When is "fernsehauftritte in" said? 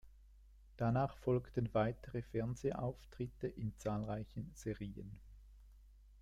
2.23-3.77